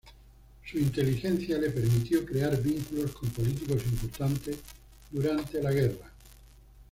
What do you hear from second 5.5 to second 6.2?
la Guerra.